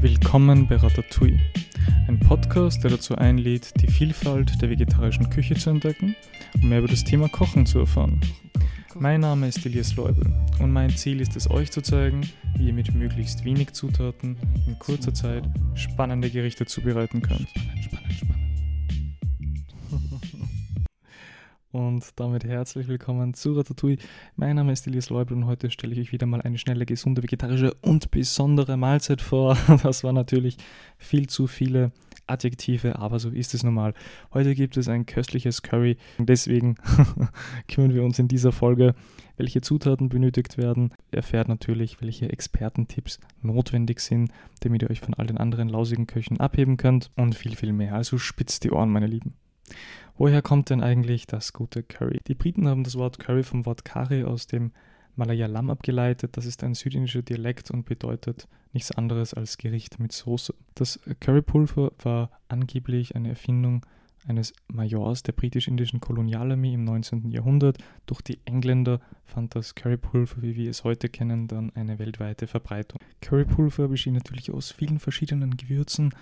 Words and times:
Willkommen 0.00 0.68
bei 0.68 0.76
Ratatouille, 0.76 1.40
ein 2.06 2.20
Podcast, 2.20 2.84
der 2.84 2.90
dazu 2.90 3.16
einlädt, 3.16 3.80
die 3.80 3.86
Vielfalt 3.86 4.60
der 4.60 4.68
vegetarischen 4.68 5.30
Küche 5.30 5.54
zu 5.54 5.70
entdecken 5.70 6.14
und 6.54 6.64
mehr 6.64 6.80
über 6.80 6.88
das 6.88 7.02
Thema 7.02 7.28
Kochen 7.28 7.64
zu 7.64 7.78
erfahren. 7.78 8.20
Mein 8.94 9.22
Name 9.22 9.48
ist 9.48 9.64
Elias 9.64 9.96
Leubel 9.96 10.26
und 10.60 10.70
mein 10.70 10.90
Ziel 10.90 11.20
ist 11.20 11.34
es, 11.34 11.50
euch 11.50 11.70
zu 11.70 11.80
zeigen, 11.80 12.28
wie 12.56 12.66
ihr 12.66 12.74
mit 12.74 12.94
möglichst 12.94 13.44
wenig 13.44 13.72
Zutaten 13.72 14.36
in 14.66 14.78
kurzer 14.78 15.14
Zeit 15.14 15.44
spannende 15.74 16.30
Gerichte 16.30 16.66
zubereiten 16.66 17.22
könnt. 17.22 17.48
Und 21.76 22.18
damit 22.18 22.42
herzlich 22.42 22.88
willkommen 22.88 23.34
zu 23.34 23.52
Ratatouille. 23.52 23.98
Mein 24.34 24.56
Name 24.56 24.72
ist 24.72 24.86
Elias 24.86 25.10
Leubel 25.10 25.36
und 25.36 25.44
heute 25.44 25.70
stelle 25.70 25.92
ich 25.92 26.00
euch 26.00 26.12
wieder 26.12 26.24
mal 26.24 26.40
eine 26.40 26.56
schnelle, 26.56 26.86
gesunde, 26.86 27.22
vegetarische 27.22 27.74
und 27.82 28.10
besondere 28.10 28.78
Mahlzeit 28.78 29.20
vor. 29.20 29.58
Das 29.82 30.02
war 30.02 30.14
natürlich 30.14 30.56
viel 30.96 31.26
zu 31.26 31.46
viele 31.46 31.92
Adjektive, 32.26 32.98
aber 32.98 33.18
so 33.18 33.28
ist 33.28 33.52
es 33.52 33.62
normal. 33.62 33.92
Heute 34.32 34.54
gibt 34.54 34.78
es 34.78 34.88
ein 34.88 35.04
köstliches 35.04 35.60
Curry 35.60 35.98
und 36.16 36.30
deswegen 36.30 36.76
kümmern 37.68 37.92
wir 37.92 38.04
uns 38.04 38.18
in 38.18 38.26
dieser 38.26 38.52
Folge, 38.52 38.94
welche 39.36 39.60
Zutaten 39.60 40.08
benötigt 40.08 40.56
werden. 40.56 40.94
Erfährt 41.10 41.46
natürlich, 41.46 42.00
welche 42.00 42.30
Expertentipps 42.30 43.20
notwendig 43.42 44.00
sind, 44.00 44.30
damit 44.60 44.80
ihr 44.80 44.88
euch 44.88 45.00
von 45.00 45.12
all 45.12 45.26
den 45.26 45.36
anderen 45.36 45.68
lausigen 45.68 46.06
Köchen 46.06 46.40
abheben 46.40 46.78
könnt 46.78 47.10
und 47.16 47.34
viel, 47.34 47.54
viel 47.54 47.74
mehr. 47.74 47.94
Also 47.94 48.16
spitzt 48.16 48.64
die 48.64 48.70
Ohren, 48.70 48.88
meine 48.88 49.08
Lieben. 49.08 49.34
Woher 50.18 50.40
kommt 50.40 50.70
denn 50.70 50.82
eigentlich 50.82 51.26
das 51.26 51.52
gute 51.52 51.82
Curry? 51.82 52.20
Die 52.26 52.34
Briten 52.34 52.68
haben 52.68 52.84
das 52.84 52.96
Wort 52.96 53.18
Curry 53.18 53.42
vom 53.42 53.66
Wort 53.66 53.84
Curry 53.84 54.24
aus 54.24 54.46
dem 54.46 54.72
Malayalam 55.14 55.68
abgeleitet. 55.68 56.36
Das 56.38 56.46
ist 56.46 56.64
ein 56.64 56.74
südindischer 56.74 57.22
Dialekt 57.22 57.70
und 57.70 57.84
bedeutet 57.84 58.48
nichts 58.72 58.92
anderes 58.92 59.34
als 59.34 59.58
Gericht 59.58 59.98
mit 59.98 60.12
Soße. 60.12 60.54
Das 60.74 61.00
Currypulver 61.20 61.92
war 62.02 62.30
angeblich 62.48 63.14
eine 63.14 63.28
Erfindung 63.28 63.84
eines 64.26 64.54
Majors 64.68 65.22
der 65.22 65.32
britisch-indischen 65.32 66.00
Kolonialarmee 66.00 66.74
im 66.74 66.84
19. 66.84 67.30
Jahrhundert. 67.30 67.78
Durch 68.06 68.22
die 68.22 68.38
Engländer 68.44 69.00
fand 69.24 69.54
das 69.54 69.74
Currypulver, 69.74 70.42
wie 70.42 70.56
wir 70.56 70.70
es 70.70 70.82
heute 70.82 71.08
kennen, 71.08 71.46
dann 71.46 71.70
eine 71.74 71.98
weltweite 71.98 72.46
Verbreitung. 72.46 73.00
Currypulver 73.20 73.88
besteht 73.88 74.14
natürlich 74.14 74.50
aus 74.50 74.70
vielen 74.72 74.98
verschiedenen 74.98 75.56
Gewürzen 75.56 76.12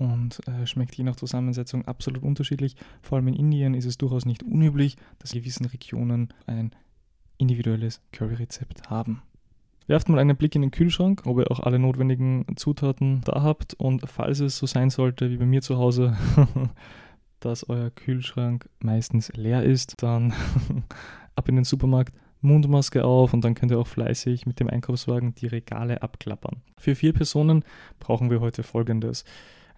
und 0.00 0.40
äh, 0.48 0.66
schmeckt 0.66 0.94
je 0.94 1.04
nach 1.04 1.16
Zusammensetzung 1.16 1.86
absolut 1.86 2.22
unterschiedlich. 2.22 2.74
Vor 3.02 3.16
allem 3.16 3.28
in 3.28 3.34
Indien 3.34 3.74
ist 3.74 3.84
es 3.84 3.98
durchaus 3.98 4.24
nicht 4.24 4.42
unüblich, 4.42 4.96
dass 5.18 5.32
gewissen 5.32 5.66
Regionen 5.66 6.32
ein 6.46 6.70
individuelles 7.36 8.00
Curry-Rezept 8.12 8.88
haben. 8.88 9.20
Werft 9.86 10.08
mal 10.08 10.18
einen 10.18 10.36
Blick 10.36 10.54
in 10.54 10.62
den 10.62 10.70
Kühlschrank, 10.70 11.22
ob 11.26 11.38
ihr 11.38 11.50
auch 11.50 11.60
alle 11.60 11.78
notwendigen 11.78 12.46
Zutaten 12.56 13.20
da 13.24 13.42
habt 13.42 13.74
und 13.74 14.08
falls 14.08 14.40
es 14.40 14.56
so 14.56 14.64
sein 14.64 14.88
sollte 14.88 15.30
wie 15.30 15.36
bei 15.36 15.44
mir 15.44 15.60
zu 15.60 15.76
Hause, 15.76 16.16
dass 17.40 17.68
euer 17.68 17.90
Kühlschrank 17.90 18.70
meistens 18.78 19.30
leer 19.34 19.64
ist, 19.64 20.02
dann 20.02 20.32
ab 21.34 21.48
in 21.48 21.56
den 21.56 21.64
Supermarkt, 21.64 22.14
Mundmaske 22.40 23.04
auf 23.04 23.34
und 23.34 23.44
dann 23.44 23.54
könnt 23.54 23.70
ihr 23.70 23.78
auch 23.78 23.86
fleißig 23.86 24.46
mit 24.46 24.60
dem 24.60 24.70
Einkaufswagen 24.70 25.34
die 25.34 25.46
Regale 25.46 26.02
abklappern. 26.02 26.62
Für 26.78 26.94
vier 26.94 27.12
Personen 27.12 27.64
brauchen 27.98 28.30
wir 28.30 28.40
heute 28.40 28.62
folgendes 28.62 29.26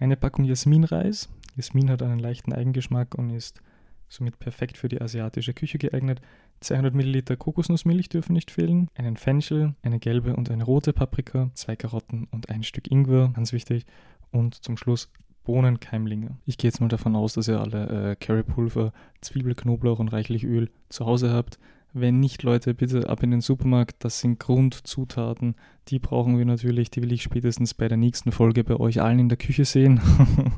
eine 0.02 0.16
Packung 0.16 0.44
Jasminreis. 0.44 1.28
Jasmin 1.54 1.88
hat 1.88 2.02
einen 2.02 2.18
leichten 2.18 2.52
Eigengeschmack 2.52 3.14
und 3.14 3.30
ist 3.30 3.62
somit 4.08 4.38
perfekt 4.40 4.76
für 4.76 4.88
die 4.88 5.00
asiatische 5.00 5.54
Küche 5.54 5.78
geeignet. 5.78 6.20
200 6.60 6.94
Milliliter 6.94 7.36
Kokosnussmilch 7.36 8.08
dürfen 8.08 8.32
nicht 8.32 8.50
fehlen, 8.50 8.88
einen 8.94 9.16
Fenchel, 9.16 9.74
eine 9.82 10.00
gelbe 10.00 10.34
und 10.34 10.50
eine 10.50 10.64
rote 10.64 10.92
Paprika, 10.92 11.50
zwei 11.54 11.76
Karotten 11.76 12.26
und 12.30 12.50
ein 12.50 12.64
Stück 12.64 12.90
Ingwer, 12.90 13.30
ganz 13.34 13.52
wichtig. 13.52 13.86
Und 14.32 14.56
zum 14.56 14.76
Schluss 14.76 15.08
Bohnenkeimlinge. 15.44 16.36
Ich 16.46 16.58
gehe 16.58 16.68
jetzt 16.68 16.80
mal 16.80 16.88
davon 16.88 17.14
aus, 17.14 17.34
dass 17.34 17.48
ihr 17.48 17.60
alle 17.60 18.12
äh, 18.12 18.16
Currypulver, 18.16 18.92
Zwiebel, 19.20 19.54
Knoblauch 19.54 19.98
und 19.98 20.08
reichlich 20.08 20.44
Öl 20.44 20.70
zu 20.88 21.06
Hause 21.06 21.30
habt. 21.30 21.58
Wenn 21.94 22.20
nicht, 22.20 22.42
Leute, 22.42 22.72
bitte 22.72 23.08
ab 23.08 23.22
in 23.22 23.30
den 23.30 23.42
Supermarkt. 23.42 23.96
Das 24.04 24.20
sind 24.20 24.40
Grundzutaten. 24.40 25.54
Die 25.88 25.98
brauchen 25.98 26.38
wir 26.38 26.44
natürlich. 26.46 26.90
Die 26.90 27.02
will 27.02 27.12
ich 27.12 27.22
spätestens 27.22 27.74
bei 27.74 27.88
der 27.88 27.98
nächsten 27.98 28.32
Folge 28.32 28.64
bei 28.64 28.76
euch 28.76 29.02
allen 29.02 29.18
in 29.18 29.28
der 29.28 29.36
Küche 29.36 29.66
sehen, 29.66 30.00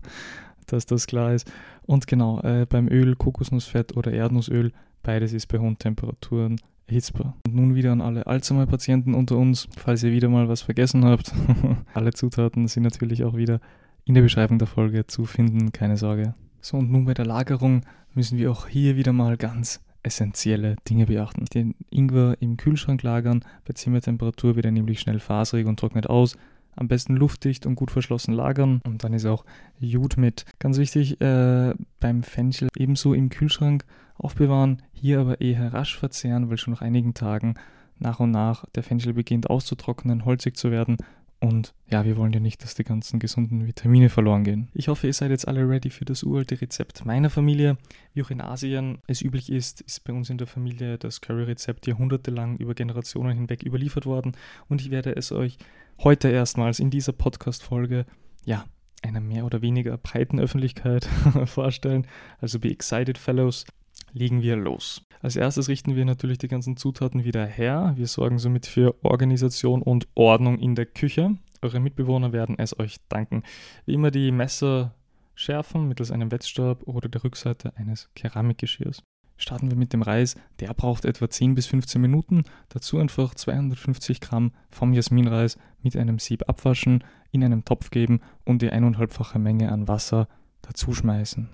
dass 0.67 0.87
das 0.87 1.07
klar 1.07 1.35
ist. 1.35 1.51
Und 1.87 2.07
genau, 2.07 2.41
äh, 2.41 2.67
beim 2.69 2.89
Öl, 2.89 3.17
Kokosnussfett 3.17 3.97
oder 3.97 4.13
Erdnussöl, 4.13 4.73
beides 5.03 5.33
ist 5.33 5.47
bei 5.49 5.59
hohen 5.59 5.77
Temperaturen 5.77 6.61
erhitzbar. 6.87 7.37
Und 7.47 7.57
nun 7.57 7.75
wieder 7.75 7.91
an 7.91 8.01
alle 8.01 8.27
Alzheimer-Patienten 8.27 9.15
unter 9.15 9.37
uns, 9.37 9.69
falls 9.77 10.05
ihr 10.05 10.13
wieder 10.13 10.29
mal 10.29 10.49
was 10.49 10.63
vergessen 10.63 11.05
habt. 11.05 11.33
alle 11.95 12.13
Zutaten 12.13 12.69
sind 12.69 12.85
natürlich 12.85 13.25
auch 13.25 13.37
wieder 13.37 13.61
in 14.05 14.15
der 14.15 14.23
Beschreibung 14.23 14.59
der 14.59 14.69
Folge 14.69 15.07
zu 15.07 15.25
finden, 15.25 15.73
keine 15.73 15.97
Sorge. 15.97 16.35
So, 16.61 16.77
und 16.77 16.93
nun 16.93 17.07
bei 17.07 17.15
der 17.15 17.27
Lagerung 17.27 17.83
müssen 18.15 18.39
wir 18.39 18.53
auch 18.53 18.69
hier 18.69 18.97
wieder 18.97 19.13
mal 19.13 19.37
ganz 19.37 19.81
essentielle 20.05 20.77
Dinge 20.89 21.07
beachten. 21.07 21.47
Den 21.47 21.75
Ingwer 21.91 22.37
im 22.41 22.57
Kühlschrank 22.57 23.03
lagern, 23.03 23.45
bei 23.65 23.73
Zimmertemperatur 23.73 24.57
wird 24.57 24.67
er 24.67 24.73
nämlich 24.73 25.01
schnell 25.01 25.19
faserig 25.19 25.67
und 25.67 25.79
trocknet 25.79 26.09
aus. 26.09 26.37
Am 26.77 26.89
besten 26.89 27.17
luftdicht 27.17 27.67
und 27.67 27.77
gut 27.77 27.91
verschlossen 27.91 28.35
lagern 28.35 28.81
und 28.85 29.05
dann 29.05 29.13
ist 29.13 29.27
auch 29.27 29.45
Jud 29.79 30.17
mit. 30.17 30.45
Ganz 30.59 30.79
wichtig 30.79 31.21
äh, 31.21 31.73
beim 32.01 32.23
Fenchel 32.23 32.69
ebenso 32.77 33.15
im 33.15 33.29
Kühlschrank 33.29 33.85
aufbewahren, 34.17 34.83
hier 34.93 35.21
aber 35.21 35.41
eher 35.41 35.73
rasch 35.73 35.97
verzehren, 35.97 36.51
weil 36.51 36.59
schon 36.59 36.75
nach 36.75 36.83
einigen 36.83 37.15
Tagen 37.15 37.55
nach 37.99 38.19
und 38.19 38.33
nach 38.33 38.65
der 38.75 38.83
Fenchel 38.83 39.15
beginnt 39.15 39.49
auszutrocknen, 39.49 40.25
holzig 40.25 40.57
zu 40.57 40.73
werden 40.73 40.97
und 41.45 41.75
ja, 41.91 42.07
wir 42.07 42.17
wollen 42.17 42.33
ja 42.33 42.41
nicht, 42.41 42.63
dass 42.63 42.75
die 42.75 42.85
ganzen 42.85 43.19
gesunden 43.19 43.67
Vitamine 43.67 44.09
verloren 44.09 44.45
gehen. 44.45 44.71
Ich 44.73 44.89
hoffe, 44.89 45.09
ihr 45.09 45.13
seid 45.13 45.31
jetzt 45.31 45.47
alle 45.47 45.69
ready 45.69 45.91
für 45.91 46.07
das 46.07 46.23
uralte 46.23 46.59
Rezept 46.59 47.05
meiner 47.05 47.29
Familie. 47.29 47.77
Wie 48.15 48.23
auch 48.23 48.31
in 48.31 48.41
Asien 48.41 49.03
es 49.09 49.21
üblich 49.21 49.53
ist, 49.53 49.83
ist 49.83 50.05
bei 50.05 50.15
uns 50.15 50.31
in 50.31 50.39
der 50.39 50.47
Familie 50.47 50.97
das 50.97 51.21
Curry-Rezept 51.21 51.87
jahrhundertelang 51.87 52.57
über 52.57 52.73
Generationen 52.73 53.37
hinweg 53.37 53.63
überliefert 53.63 54.07
worden. 54.07 54.33
Und 54.71 54.81
ich 54.81 54.91
werde 54.91 55.15
es 55.17 55.33
euch 55.33 55.59
heute 55.99 56.29
erstmals 56.29 56.79
in 56.79 56.89
dieser 56.89 57.13
Podcast-Folge, 57.13 58.07
ja, 58.47 58.65
einer 59.03 59.21
mehr 59.21 59.45
oder 59.45 59.61
weniger 59.61 59.99
breiten 59.99 60.41
Öffentlichkeit 60.41 61.05
vorstellen. 61.45 62.07
Also 62.41 62.59
be 62.59 62.71
excited, 62.71 63.19
fellows 63.19 63.67
legen 64.15 64.41
wir 64.41 64.57
los. 64.57 65.03
Als 65.21 65.37
erstes 65.37 65.69
richten 65.69 65.97
wir 65.97 66.05
natürlich 66.05 66.39
die 66.39 66.49
ganzen 66.49 66.77
Zutaten 66.77 67.25
wieder 67.25 67.45
her. 67.45 67.93
Wir 67.97 68.07
sorgen 68.07 68.39
somit 68.39 68.67
für 68.67 68.95
Organisation 69.03 69.83
und 69.83 70.07
Ordnung 70.15 70.59
in 70.59 70.75
der 70.75 70.87
Küche. 70.87 71.37
Eure 71.61 71.81
Mitbewohner 71.81 72.33
werden 72.33 72.57
es 72.59 72.79
euch 72.79 72.97
danken. 73.09 73.43
Wie 73.85 73.95
immer 73.95 74.11
die 74.11 74.31
Messer 74.31 74.95
schärfen 75.35 75.89
mittels 75.89 76.11
einem 76.11 76.31
Wettstab 76.31 76.85
oder 76.85 77.09
der 77.09 77.25
Rückseite 77.25 77.77
eines 77.77 78.09
Keramikgeschirrs. 78.15 79.03
Starten 79.37 79.71
wir 79.71 79.77
mit 79.77 79.93
dem 79.93 80.03
Reis. 80.03 80.37
Der 80.61 80.73
braucht 80.75 81.05
etwa 81.05 81.29
10 81.29 81.55
bis 81.57 81.67
15 81.67 82.01
Minuten. 82.01 82.45
Dazu 82.69 82.99
einfach 82.99 83.35
250 83.35 84.21
Gramm 84.21 84.53
vom 84.71 84.93
Jasminreis 84.93 85.59
mit 85.83 85.97
einem 85.97 86.21
Sieb 86.21 86.49
abwaschen, 86.49 87.03
in 87.33 87.43
einen 87.43 87.65
Topf 87.65 87.91
geben 87.91 88.21
und 88.45 88.63
die 88.63 88.71
eineinhalbfache 88.71 89.41
Menge 89.41 89.73
an 89.73 89.89
Wasser 89.89 90.29
dazuschmeißen. 90.67 91.49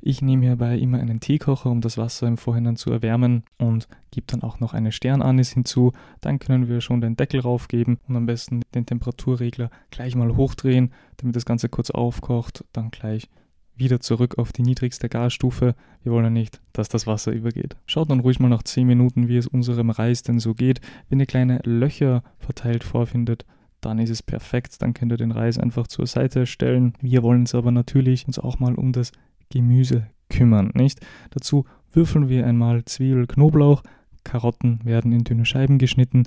Ich 0.00 0.22
nehme 0.22 0.44
hierbei 0.44 0.78
immer 0.78 0.98
einen 0.98 1.20
Teekocher, 1.20 1.70
um 1.70 1.80
das 1.80 1.98
Wasser 1.98 2.28
im 2.28 2.36
Vorhinein 2.36 2.76
zu 2.76 2.90
erwärmen 2.90 3.42
und 3.58 3.88
gebe 4.10 4.26
dann 4.28 4.42
auch 4.42 4.60
noch 4.60 4.72
eine 4.72 4.92
Sternanis 4.92 5.50
hinzu. 5.50 5.92
Dann 6.20 6.38
können 6.38 6.68
wir 6.68 6.80
schon 6.80 7.00
den 7.00 7.16
Deckel 7.16 7.40
raufgeben 7.40 7.98
und 8.06 8.16
am 8.16 8.26
besten 8.26 8.62
den 8.74 8.86
Temperaturregler 8.86 9.70
gleich 9.90 10.14
mal 10.14 10.36
hochdrehen, 10.36 10.92
damit 11.16 11.34
das 11.34 11.44
Ganze 11.44 11.68
kurz 11.68 11.90
aufkocht, 11.90 12.64
dann 12.72 12.90
gleich 12.90 13.28
wieder 13.74 14.00
zurück 14.00 14.38
auf 14.38 14.52
die 14.52 14.62
niedrigste 14.62 15.08
Gasstufe. 15.08 15.74
Wir 16.02 16.12
wollen 16.12 16.24
ja 16.24 16.30
nicht, 16.30 16.60
dass 16.72 16.88
das 16.88 17.06
Wasser 17.06 17.32
übergeht. 17.32 17.76
Schaut 17.86 18.10
dann 18.10 18.20
ruhig 18.20 18.40
mal 18.40 18.48
nach 18.48 18.62
10 18.62 18.86
Minuten, 18.86 19.28
wie 19.28 19.36
es 19.36 19.46
unserem 19.46 19.90
Reis 19.90 20.22
denn 20.22 20.40
so 20.40 20.54
geht. 20.54 20.80
Wenn 21.08 21.20
ihr 21.20 21.26
kleine 21.26 21.60
Löcher 21.64 22.22
verteilt 22.38 22.84
vorfindet, 22.84 23.44
dann 23.80 23.98
ist 23.98 24.10
es 24.10 24.22
perfekt. 24.22 24.80
Dann 24.82 24.94
könnt 24.94 25.12
ihr 25.12 25.16
den 25.16 25.32
Reis 25.32 25.58
einfach 25.58 25.86
zur 25.86 26.06
Seite 26.06 26.46
stellen. 26.46 26.94
Wir 27.00 27.22
wollen 27.22 27.40
uns 27.40 27.54
aber 27.54 27.70
natürlich 27.70 28.26
uns 28.26 28.38
auch 28.38 28.58
mal 28.58 28.74
um 28.74 28.92
das 28.92 29.12
Gemüse 29.50 30.06
kümmern, 30.28 30.70
nicht? 30.74 31.00
Dazu 31.30 31.64
würfeln 31.92 32.28
wir 32.28 32.46
einmal 32.46 32.84
Zwiebel, 32.84 33.26
Knoblauch, 33.26 33.82
Karotten 34.24 34.80
werden 34.84 35.12
in 35.12 35.24
dünne 35.24 35.46
Scheiben 35.46 35.78
geschnitten, 35.78 36.24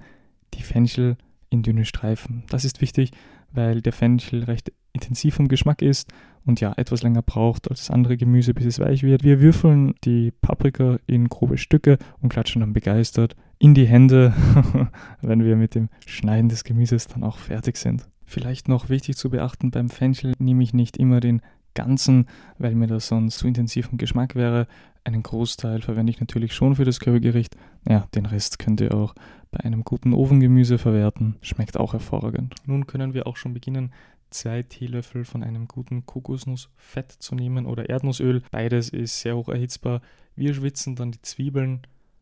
die 0.55 0.63
Fenchel 0.63 1.17
in 1.49 1.61
dünne 1.61 1.85
Streifen. 1.85 2.43
Das 2.49 2.65
ist 2.65 2.81
wichtig, 2.81 3.11
weil 3.51 3.81
der 3.81 3.93
Fenchel 3.93 4.43
recht 4.43 4.71
intensiv 4.93 5.35
vom 5.35 5.47
Geschmack 5.47 5.81
ist 5.81 6.09
und 6.45 6.61
ja 6.61 6.73
etwas 6.77 7.03
länger 7.03 7.21
braucht 7.21 7.69
als 7.69 7.81
das 7.81 7.91
andere 7.91 8.17
Gemüse, 8.17 8.53
bis 8.53 8.65
es 8.65 8.79
weich 8.79 9.03
wird. 9.03 9.23
Wir 9.23 9.41
würfeln 9.41 9.93
die 10.03 10.31
Paprika 10.31 10.97
in 11.05 11.29
grobe 11.29 11.57
Stücke 11.57 11.97
und 12.21 12.29
klatschen 12.29 12.61
dann 12.61 12.73
begeistert 12.73 13.35
in 13.61 13.75
die 13.75 13.85
Hände, 13.85 14.33
wenn 15.21 15.45
wir 15.45 15.55
mit 15.55 15.75
dem 15.75 15.89
Schneiden 16.07 16.49
des 16.49 16.63
Gemüses 16.63 17.05
dann 17.05 17.23
auch 17.23 17.37
fertig 17.37 17.77
sind. 17.77 18.07
Vielleicht 18.25 18.67
noch 18.67 18.89
wichtig 18.89 19.17
zu 19.17 19.29
beachten, 19.29 19.69
beim 19.69 19.89
Fenchel 19.89 20.33
nehme 20.39 20.63
ich 20.63 20.73
nicht 20.73 20.97
immer 20.97 21.19
den 21.19 21.43
ganzen, 21.75 22.25
weil 22.57 22.73
mir 22.73 22.87
das 22.87 23.07
sonst 23.07 23.37
zu 23.37 23.47
intensiv 23.47 23.89
im 23.91 23.99
Geschmack 23.99 24.33
wäre. 24.33 24.65
Einen 25.03 25.21
Großteil 25.21 25.83
verwende 25.83 26.09
ich 26.09 26.19
natürlich 26.19 26.55
schon 26.55 26.75
für 26.75 26.85
das 26.85 26.99
Currygericht. 26.99 27.55
Ja, 27.87 28.07
den 28.15 28.25
Rest 28.25 28.57
könnt 28.57 28.81
ihr 28.81 28.95
auch 28.95 29.13
bei 29.51 29.59
einem 29.59 29.83
guten 29.83 30.15
Ofengemüse 30.15 30.79
verwerten. 30.79 31.35
Schmeckt 31.43 31.77
auch 31.77 31.93
hervorragend. 31.93 32.55
Nun 32.65 32.87
können 32.87 33.13
wir 33.13 33.27
auch 33.27 33.37
schon 33.37 33.53
beginnen, 33.53 33.93
zwei 34.31 34.63
Teelöffel 34.63 35.23
von 35.23 35.43
einem 35.43 35.67
guten 35.67 36.07
Kokosnussfett 36.07 37.11
zu 37.11 37.35
nehmen 37.35 37.67
oder 37.67 37.89
Erdnussöl. 37.89 38.41
Beides 38.49 38.89
ist 38.89 39.19
sehr 39.19 39.37
hoch 39.37 39.49
erhitzbar. 39.49 40.01
Wir 40.35 40.55
schwitzen 40.55 40.95
dann 40.95 41.11
die 41.11 41.21
Zwiebeln 41.21 41.81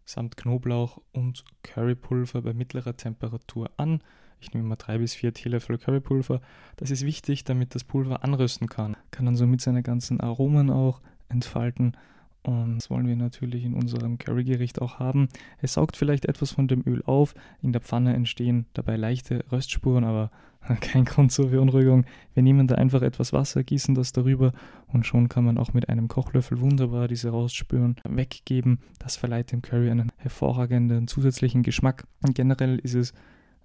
samt 0.09 0.37
Knoblauch 0.37 0.99
und 1.11 1.43
Currypulver 1.63 2.41
bei 2.41 2.53
mittlerer 2.53 2.97
Temperatur 2.97 3.69
an. 3.77 4.01
Ich 4.41 4.53
nehme 4.53 4.67
mal 4.67 4.75
drei 4.75 4.97
bis 4.97 5.13
vier 5.13 5.33
Teelöffel 5.33 5.77
Currypulver. 5.77 6.41
Das 6.77 6.89
ist 6.91 7.05
wichtig, 7.05 7.43
damit 7.43 7.75
das 7.75 7.83
Pulver 7.83 8.23
anrösten 8.23 8.67
kann. 8.67 8.97
Kann 9.11 9.25
dann 9.25 9.35
somit 9.35 9.61
seine 9.61 9.83
ganzen 9.83 10.19
Aromen 10.19 10.71
auch 10.71 11.01
entfalten. 11.27 11.95
Und 12.43 12.77
das 12.77 12.89
wollen 12.89 13.07
wir 13.07 13.15
natürlich 13.15 13.65
in 13.65 13.73
unserem 13.73 14.17
Currygericht 14.17 14.81
auch 14.81 14.99
haben. 14.99 15.27
Es 15.61 15.73
saugt 15.73 15.97
vielleicht 15.97 16.25
etwas 16.25 16.51
von 16.51 16.67
dem 16.67 16.83
Öl 16.85 17.03
auf. 17.05 17.33
In 17.61 17.73
der 17.73 17.81
Pfanne 17.81 18.13
entstehen 18.13 18.65
dabei 18.73 18.95
leichte 18.95 19.43
Röstspuren, 19.51 20.03
aber 20.03 20.31
kein 20.81 21.05
Grund 21.05 21.31
zur 21.31 21.49
Beunruhigung. 21.49 22.05
Wir 22.33 22.43
nehmen 22.43 22.67
da 22.67 22.75
einfach 22.75 23.01
etwas 23.01 23.33
Wasser, 23.33 23.63
gießen 23.63 23.95
das 23.95 24.13
darüber 24.13 24.53
und 24.87 25.05
schon 25.05 25.29
kann 25.29 25.45
man 25.45 25.57
auch 25.57 25.73
mit 25.73 25.89
einem 25.89 26.07
Kochlöffel 26.07 26.59
wunderbar 26.59 27.07
diese 27.07 27.31
Röstspuren 27.31 27.95
weggeben. 28.07 28.79
Das 28.99 29.15
verleiht 29.15 29.51
dem 29.51 29.61
Curry 29.61 29.89
einen 29.89 30.11
hervorragenden 30.17 31.07
zusätzlichen 31.07 31.63
Geschmack. 31.63 32.05
Und 32.21 32.35
generell 32.35 32.79
ist 32.79 32.95
es 32.95 33.13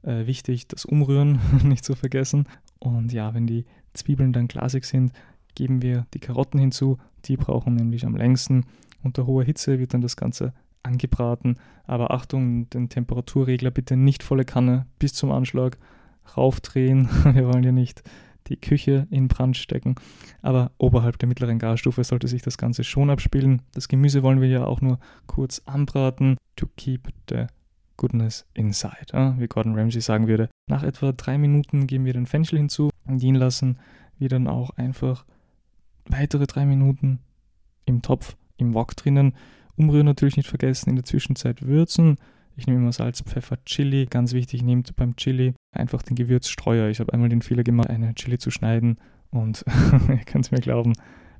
äh, 0.03 0.27
wichtig, 0.27 0.69
das 0.69 0.85
Umrühren 0.85 1.41
nicht 1.65 1.85
zu 1.85 1.95
vergessen. 1.95 2.47
Und 2.79 3.13
ja, 3.13 3.35
wenn 3.35 3.47
die 3.47 3.65
Zwiebeln 3.93 4.33
dann 4.33 4.49
glasig 4.49 4.85
sind, 4.85 5.13
geben 5.55 5.83
wir 5.83 6.07
die 6.15 6.21
Karotten 6.21 6.61
hinzu. 6.61 6.99
Die 7.25 7.37
brauchen 7.37 7.75
nämlich 7.75 8.07
am 8.07 8.17
längsten. 8.17 8.65
Unter 9.03 9.27
hoher 9.27 9.45
Hitze 9.45 9.79
wird 9.79 9.95
dann 9.95 10.01
das 10.01 10.17
Ganze 10.17 10.53
angebraten. 10.83 11.59
Aber 11.87 12.11
Achtung, 12.11 12.69
den 12.71 12.89
Temperaturregler 12.89 13.71
bitte 13.71 13.97
nicht 13.97 14.23
volle 14.23 14.45
Kanne 14.45 14.87
bis 14.99 15.15
zum 15.15 15.33
Anschlag 15.33 15.79
raufdrehen. 16.37 17.09
Wir 17.35 17.47
wollen 17.47 17.65
ja 17.65 17.73
nicht 17.73 18.03
die 18.49 18.57
Küche 18.57 19.07
in 19.11 19.29
Brand 19.29 19.57
stecken. 19.57 19.95
Aber 20.43 20.73
oberhalb 20.79 21.19
der 21.19 21.29
mittleren 21.29 21.59
Garstufe 21.59 22.05
sollte 22.05 22.29
sich 22.29 22.43
das 22.43 22.59
Ganze 22.59 22.85
schon 22.85 23.11
abspielen. 23.11 23.63
Das 23.73 23.89
Gemüse 23.89 24.23
wollen 24.23 24.41
wir 24.41 24.49
ja 24.49 24.67
auch 24.67 24.81
nur 24.81 24.99
kurz 25.27 25.63
anbraten. 25.65 26.37
To 26.57 26.67
keep 26.77 27.09
the 27.31 27.47
goodness 27.97 28.45
inside, 28.55 29.37
wie 29.39 29.47
Gordon 29.47 29.79
Ramsay 29.79 30.01
sagen 30.01 30.29
würde. 30.29 30.49
Nach 30.69 30.83
etwa 30.83 31.13
drei 31.13 31.39
Minuten 31.39 31.87
geben 31.87 32.05
wir 32.05 32.13
den 32.13 32.27
Fenchel 32.27 32.59
hinzu 32.59 32.91
und 33.07 33.23
ihn 33.23 33.35
lassen 33.35 33.79
wir 34.19 34.29
dann 34.29 34.47
auch 34.47 34.71
einfach 34.77 35.25
weitere 36.09 36.47
drei 36.47 36.67
Minuten 36.67 37.21
im 37.87 38.03
Topf, 38.03 38.37
im 38.57 38.75
Wok 38.75 38.97
drinnen. 38.97 39.35
Umrühren 39.77 40.07
natürlich 40.07 40.37
nicht 40.37 40.49
vergessen, 40.49 40.91
in 40.91 40.97
der 40.97 41.05
Zwischenzeit 41.05 41.63
würzen. 41.63 42.17
Ich 42.57 42.67
nehme 42.67 42.79
immer 42.79 42.93
Salz, 42.93 43.23
Pfeffer, 43.23 43.59
Chili. 43.65 44.07
Ganz 44.07 44.33
wichtig, 44.33 44.63
nehmt 44.63 44.95
beim 44.97 45.17
Chili 45.17 45.55
einfach 45.73 46.03
den 46.03 46.15
Gewürzstreuer. 46.15 46.89
Ich 46.89 47.01
habe 47.01 47.13
einmal 47.13 47.29
den 47.29 47.43
Fehler 47.43 47.65
gemacht, 47.65 47.91
eine 47.91 48.15
Chili 48.15 48.39
zu 48.39 48.51
schneiden 48.51 48.99
und 49.31 49.65
ihr 50.09 50.19
könnt 50.19 50.45
es 50.47 50.51
mir 50.53 50.61
glauben, 50.61 50.93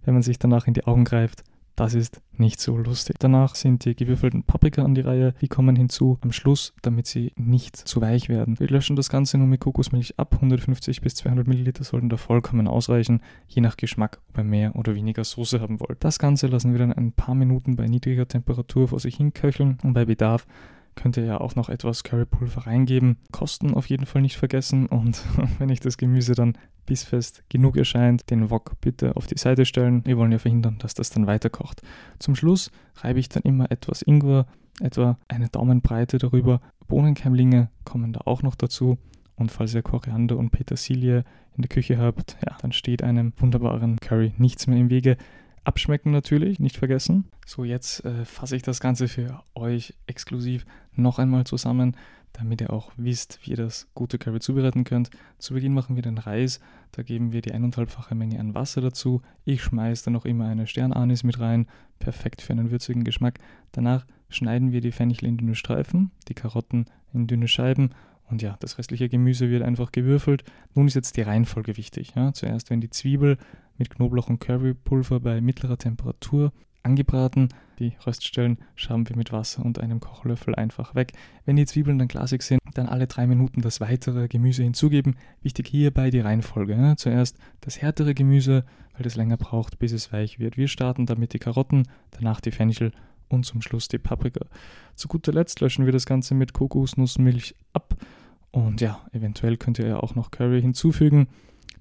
wenn 0.05 0.15
man 0.15 0.23
sich 0.23 0.39
danach 0.39 0.67
in 0.67 0.75
die 0.75 0.85
Augen 0.85 1.05
greift, 1.05 1.45
das 1.77 1.95
ist 1.95 2.21
nicht 2.33 2.61
so 2.61 2.77
lustig. 2.77 3.17
Danach 3.19 3.55
sind 3.55 3.85
die 3.85 3.95
gewürfelten 3.95 4.43
Paprika 4.45 4.85
an 4.85 4.95
die 4.95 5.01
Reihe. 5.01 5.35
Die 5.41 5.49
kommen 5.49 5.77
hinzu 5.77 6.19
am 6.21 6.33
Schluss, 6.33 6.73
damit 6.83 7.07
sie 7.07 7.33
nicht 7.37 7.77
zu 7.77 8.01
weich 8.01 8.29
werden. 8.29 8.59
Wir 8.59 8.69
löschen 8.69 8.97
das 8.97 9.09
Ganze 9.09 9.39
nur 9.39 9.47
mit 9.47 9.61
Kokosmilch 9.61 10.19
ab. 10.19 10.35
150 10.35 11.01
bis 11.01 11.15
200 11.17 11.47
Milliliter 11.47 11.85
sollten 11.85 12.09
da 12.09 12.17
vollkommen 12.17 12.69
ausreichen, 12.69 13.23
je 13.47 13.61
nach 13.61 13.77
Geschmack, 13.77 14.21
ob 14.31 14.39
ihr 14.39 14.45
mehr 14.45 14.77
oder 14.77 14.95
weniger 14.95 15.25
Soße 15.25 15.61
haben 15.61 15.81
wollt. 15.81 16.03
Das 16.05 16.19
Ganze 16.19 16.47
lassen 16.47 16.73
wir 16.73 16.79
dann 16.79 16.93
ein 16.93 17.13
paar 17.13 17.35
Minuten 17.35 17.77
bei 17.77 17.87
niedriger 17.87 18.27
Temperatur 18.27 18.89
vor 18.89 19.01
sich 19.01 19.17
hin 19.17 19.33
köcheln 19.33 19.79
und 19.83 19.95
bei 19.95 20.05
Bedarf 20.05 20.47
könnt 20.95 21.17
ihr 21.17 21.25
ja 21.25 21.41
auch 21.41 21.55
noch 21.55 21.69
etwas 21.69 22.05
Currypulver 22.05 22.67
reingeben. 22.67 23.17
Kosten 23.33 23.75
auf 23.75 23.87
jeden 23.87 24.07
Fall 24.07 24.23
nicht 24.23 24.37
vergessen 24.37 24.87
und 24.87 25.23
wenn 25.59 25.69
ich 25.69 25.81
das 25.81 25.97
Gemüse 25.97 26.35
dann 26.35 26.57
bissfest 26.87 27.43
genug 27.49 27.77
erscheint, 27.77 28.31
den 28.31 28.51
Wok 28.51 28.73
bitte 28.81 29.17
auf 29.17 29.27
die 29.27 29.39
Seite 29.39 29.65
stellen. 29.65 30.05
Wir 30.05 30.19
wollen 30.19 30.33
ja 30.33 30.39
verhindern, 30.39 30.77
dass 30.79 30.95
das 30.95 31.11
dann 31.11 31.27
weiter 31.27 31.51
kocht. 31.51 31.83
Zum 32.19 32.37
Schluss 32.37 32.71
reibe 32.97 33.21
ich 33.21 33.29
dann 33.29 33.43
immer 33.43 33.71
etwas 33.71 34.03
Ingwer, 34.03 34.47
etwa 34.81 35.19
eine 35.29 35.49
Daumenbreite 35.49 36.19
darüber. 36.19 36.61
Bohnenkeimlinge 36.87 37.71
kommen 37.85 38.13
da 38.13 38.21
auch 38.25 38.43
noch 38.43 38.55
dazu. 38.55 38.99
Und 39.37 39.51
falls 39.51 39.75
ihr 39.75 39.83
Koriander 39.83 40.37
und 40.37 40.51
Petersilie 40.51 41.25
in 41.57 41.63
der 41.63 41.69
Küche 41.69 41.99
habt, 41.99 42.37
ja, 42.47 42.57
dann 42.61 42.73
steht 42.73 43.03
einem 43.03 43.33
wunderbaren 43.37 43.99
Curry 43.99 44.33
nichts 44.39 44.67
mehr 44.67 44.79
im 44.79 44.91
Wege. 44.91 45.17
Abschmecken 45.65 46.11
natürlich, 46.11 46.61
nicht 46.61 46.77
vergessen. 46.77 47.25
So, 47.47 47.65
jetzt 47.65 48.05
äh, 48.05 48.25
fasse 48.25 48.57
ich 48.57 48.63
das 48.63 48.81
Ganze 48.81 49.09
für 49.09 49.43
euch 49.55 49.95
exklusiv 50.07 50.67
noch 50.95 51.19
einmal 51.19 51.45
zusammen 51.45 51.97
damit 52.35 52.61
ihr 52.61 52.73
auch 52.73 52.93
wisst, 52.97 53.39
wie 53.43 53.53
ihr 53.53 53.57
das 53.57 53.89
gute 53.95 54.19
Curry 54.19 54.41
zubereiten 54.41 54.85
könnt. 54.85 55.11
Zu 55.39 55.55
Beginn 55.55 55.73
machen 55.73 55.97
wir 55.97 56.03
den 56.03 56.19
Reis, 56.19 56.61
da 56.93 57.03
geben 57.03 57.33
wir 57.33 57.41
die 57.41 57.53
eineinhalbfache 57.53 58.15
Menge 58.15 58.39
an 58.41 58.55
Wasser 58.55 58.81
dazu. 58.81 59.23
Ich 59.45 59.63
schmeiße 59.63 60.05
dann 60.05 60.15
noch 60.15 60.25
immer 60.25 60.47
eine 60.47 60.67
Sternanis 60.67 61.23
mit 61.23 61.39
rein, 61.41 61.67
perfekt 62.01 62.43
für 62.43 62.53
einen 62.53 62.71
würzigen 62.71 63.05
Geschmack. 63.05 63.39
Danach 63.73 64.05
schneiden 64.29 64.73
wir 64.73 64.81
die 64.81 64.93
Fenchel 64.93 65.29
in 65.29 65.39
dünne 65.39 65.55
Streifen, 65.55 66.11
die 66.29 66.35
Karotten 66.35 66.87
in 67.13 67.29
dünne 67.29 67.49
Scheiben 67.49 67.91
und 68.31 68.43
ja, 68.43 68.57
das 68.61 68.79
restliche 68.79 69.09
Gemüse 69.09 69.51
wird 69.51 69.63
einfach 69.63 69.93
gewürfelt. 69.93 70.45
Nun 70.75 70.87
ist 70.87 70.95
jetzt 70.95 71.17
die 71.17 71.23
Reihenfolge 71.23 71.77
wichtig. 71.77 72.15
Ja. 72.17 72.33
Zuerst 72.33 72.71
werden 72.71 72.81
die 72.81 72.91
Zwiebel 72.91 73.37
mit 73.77 73.91
Knoblauch 73.91 74.29
und 74.29 74.41
Currypulver 74.41 75.21
bei 75.21 75.41
mittlerer 75.41 75.77
Temperatur 75.77 76.53
angebraten. 76.83 77.49
Die 77.79 77.93
Röststellen 78.07 78.59
schaben 78.77 79.09
wir 79.09 79.17
mit 79.17 79.33
Wasser 79.33 79.65
und 79.65 79.79
einem 79.79 80.01
Kochlöffel 80.01 80.55
einfach 80.55 80.95
weg. 80.95 81.13
Wenn 81.45 81.57
die 81.57 81.67
Zwiebeln 81.67 81.99
dann 81.99 82.09
glasig 82.09 82.43
sind, 82.43 82.61
dann 82.75 82.89
alle 82.89 83.07
drei 83.07 83.27
Minuten 83.27 83.63
das 83.63 83.81
weitere 83.81 84.29
Gemüse 84.29 84.63
hinzugeben. 84.63 85.17
Wichtig 85.43 85.69
hierbei 85.69 86.11
die 86.11 86.21
Reihenfolge. 86.21 86.75
Ja. 86.75 86.97
Zuerst 86.97 87.39
das 87.61 87.81
härtere 87.81 88.15
Gemüse, 88.15 88.65
weil 88.95 89.03
das 89.03 89.17
länger 89.17 89.37
braucht, 89.37 89.79
bis 89.79 89.93
es 89.93 90.13
weich 90.13 90.39
wird. 90.39 90.57
Wir 90.57 90.69
starten 90.69 91.07
damit 91.07 91.35
die 91.35 91.39
Karotten, 91.39 91.89
danach 92.11 92.41
die 92.41 92.53
Fenchel 92.53 92.93
und 93.29 93.45
zum 93.45 93.63
Schluss 93.63 93.89
die 93.89 93.99
Paprika. 93.99 94.47
Zu 94.95 95.09
guter 95.09 95.33
Letzt 95.33 95.61
löschen 95.61 95.87
wir 95.87 95.93
das 95.93 96.07
Ganze 96.07 96.35
mit 96.35 96.53
Kokosnussmilch 96.53 97.55
ab. 97.73 97.97
Und 98.55 98.81
ja, 98.81 99.01
eventuell 99.11 99.57
könnt 99.57 99.81
ihr 99.81 99.89
ja 99.89 99.97
auch 99.99 100.15
noch 100.15 100.31
Curry 100.31 100.63
hinzufügen. 100.63 101.27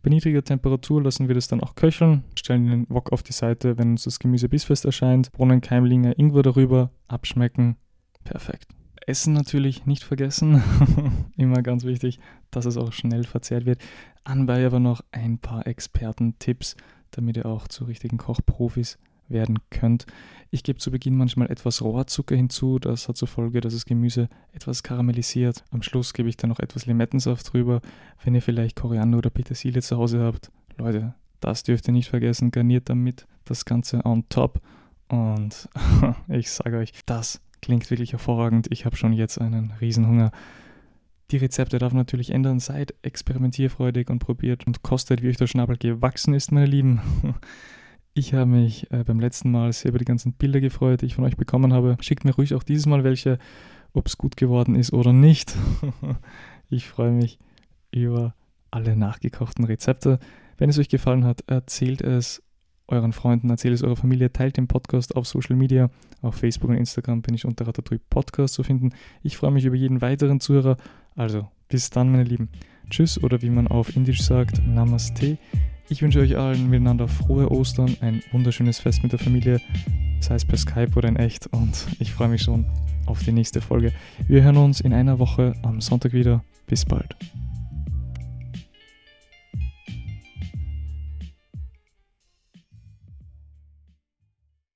Bei 0.02 0.10
niedriger 0.10 0.44
Temperatur 0.44 1.04
lassen 1.04 1.28
wir 1.28 1.36
das 1.36 1.48
dann 1.48 1.62
auch 1.62 1.76
köcheln, 1.76 2.24
stellen 2.36 2.66
den 2.66 2.90
Wok 2.90 3.12
auf 3.12 3.22
die 3.22 3.32
Seite, 3.32 3.78
wenn 3.78 3.92
uns 3.92 4.06
das 4.06 4.18
Gemüse 4.18 4.50
bissfest 4.50 4.84
erscheint, 4.84 5.32
Bohnenkeimlinge, 5.34 6.14
Ingwer 6.14 6.42
darüber, 6.42 6.90
abschmecken. 7.08 7.78
Perfekt. 8.24 8.70
Essen 9.06 9.34
natürlich 9.34 9.86
nicht 9.86 10.04
vergessen. 10.04 10.64
Immer 11.38 11.62
ganz 11.62 11.84
wichtig, 11.84 12.20
dass 12.50 12.66
es 12.66 12.76
auch 12.76 12.92
schnell 12.92 13.24
verzehrt 13.24 13.68
wird. 13.68 13.80
Anbei 14.24 14.66
aber 14.66 14.80
noch 14.80 15.02
ein 15.12 15.38
paar 15.38 15.68
Experten-Tipps, 15.68 16.76
damit 17.12 17.38
ihr 17.38 17.46
auch 17.46 17.68
zu 17.68 17.84
richtigen 17.84 18.18
Kochprofis 18.18 18.98
werden 19.28 19.60
könnt. 19.70 20.06
Ich 20.52 20.64
gebe 20.64 20.80
zu 20.80 20.92
Beginn 20.92 21.18
manchmal 21.18 21.50
etwas 21.50 21.82
Rohrzucker 21.82 22.36
hinzu, 22.36 22.78
das 22.78 23.08
hat 23.08 23.18
zur 23.18 23.28
Folge, 23.28 23.60
dass 23.60 23.74
das 23.74 23.86
Gemüse 23.86 24.30
etwas 24.52 24.84
karamellisiert. 24.84 25.64
Am 25.72 25.82
Schluss 25.82 26.14
gebe 26.14 26.30
ich 26.30 26.38
dann 26.38 26.50
noch 26.50 26.60
etwas 26.60 26.86
Limettensaft 26.86 27.52
drüber. 27.52 27.82
Wenn 28.24 28.36
ihr 28.36 28.42
vielleicht 28.42 28.76
Koriander 28.76 29.18
oder 29.18 29.32
Petersilie 29.32 29.82
zu 29.82 29.98
Hause 29.98 30.22
habt, 30.22 30.52
Leute, 30.78 31.16
das 31.40 31.64
dürft 31.64 31.88
ihr 31.88 31.94
nicht 31.94 32.10
vergessen, 32.10 32.52
garniert 32.52 32.90
damit 32.90 33.26
das 33.46 33.66
Ganze 33.66 34.06
on 34.06 34.30
top. 34.30 34.62
Und 35.08 35.70
ich 36.28 36.52
sage 36.52 36.78
euch, 36.78 36.92
das 37.06 37.42
klingt 37.62 37.90
wirklich 37.90 38.12
hervorragend. 38.12 38.68
Ich 38.72 38.86
habe 38.86 38.96
schon 38.96 39.14
jetzt 39.14 39.40
einen 39.40 39.72
Riesenhunger. 39.82 40.32
Die 41.32 41.38
Rezepte 41.38 41.80
darf 41.80 41.94
natürlich 41.94 42.30
ändern. 42.30 42.60
Seid 42.60 42.94
experimentierfreudig 43.02 44.10
und 44.10 44.20
probiert 44.20 44.68
und 44.68 44.84
kostet, 44.84 45.24
wie 45.24 45.30
euch 45.30 45.38
der 45.38 45.48
Schnabel 45.48 45.78
gewachsen 45.78 46.34
ist, 46.34 46.52
meine 46.52 46.68
Lieben. 46.68 47.02
Ich 48.16 48.34
habe 48.34 48.46
mich 48.46 48.92
äh, 48.92 49.04
beim 49.04 49.20
letzten 49.20 49.50
Mal 49.50 49.74
sehr 49.74 49.90
über 49.90 49.98
die 49.98 50.06
ganzen 50.06 50.34
Bilder 50.34 50.62
gefreut, 50.62 51.02
die 51.02 51.08
ich 51.08 51.16
von 51.16 51.24
euch 51.24 51.36
bekommen 51.36 51.74
habe. 51.74 51.98
Schickt 52.00 52.26
mir 52.26 52.36
ruhig 52.36 52.54
auch 52.54 52.62
dieses 52.62 52.86
Mal 52.86 53.04
welche, 53.04 53.40
ob 53.94 54.06
es 54.08 54.18
gut 54.18 54.38
geworden 54.38 54.76
ist 54.76 54.94
oder 54.94 55.14
nicht. 55.14 55.56
ich 56.70 56.88
freue 56.88 57.12
mich 57.12 57.40
über 57.92 58.36
alle 58.70 58.96
nachgekochten 58.96 59.66
Rezepte. 59.66 60.20
Wenn 60.58 60.70
es 60.70 60.78
euch 60.78 60.90
gefallen 60.90 61.26
hat, 61.26 61.44
erzählt 61.48 62.02
es 62.02 62.44
euren 62.88 63.14
Freunden, 63.14 63.50
erzählt 63.50 63.74
es 63.74 63.84
eurer 63.84 63.96
Familie, 63.96 64.32
teilt 64.32 64.58
den 64.58 64.68
Podcast 64.68 65.16
auf 65.16 65.26
Social 65.26 65.56
Media. 65.56 65.90
Auf 66.22 66.36
Facebook 66.36 66.70
und 66.70 66.78
Instagram 66.78 67.24
bin 67.24 67.34
ich 67.34 67.46
unter 67.46 67.68
Ratatouille 67.68 68.02
Podcast 68.12 68.54
zu 68.54 68.62
finden. 68.62 68.92
Ich 69.24 69.38
freue 69.38 69.52
mich 69.52 69.66
über 69.66 69.76
jeden 69.76 70.02
weiteren 70.02 70.40
Zuhörer. 70.40 70.78
Also, 71.16 71.48
bis 71.68 71.90
dann, 71.90 72.12
meine 72.12 72.24
Lieben. 72.24 72.50
Tschüss 72.92 73.22
oder 73.24 73.42
wie 73.42 73.50
man 73.50 73.68
auf 73.68 73.96
Indisch 73.96 74.22
sagt, 74.22 74.62
Namaste. 74.68 75.40
Ich 75.90 76.02
wünsche 76.02 76.20
euch 76.20 76.38
allen 76.38 76.70
miteinander 76.70 77.08
frohe 77.08 77.52
Ostern, 77.52 77.98
ein 78.00 78.24
wunderschönes 78.32 78.80
Fest 78.80 79.04
mit 79.04 79.12
der 79.12 79.20
Familie, 79.20 79.60
sei 80.22 80.36
es 80.36 80.46
per 80.46 80.58
Skype 80.58 80.92
oder 80.96 81.10
in 81.10 81.18
echt. 81.18 81.48
Und 81.48 81.88
ich 82.00 82.14
freue 82.14 82.30
mich 82.30 82.42
schon 82.42 82.66
auf 83.06 83.22
die 83.24 83.34
nächste 83.34 83.62
Folge. 83.62 83.92
Wir 84.28 84.44
hören 84.44 84.58
uns 84.58 84.80
in 84.80 84.94
einer 84.94 85.20
Woche 85.20 85.54
am 85.62 85.82
Sonntag 85.82 86.14
wieder. 86.14 86.44
Bis 86.68 86.86
bald. 86.86 87.16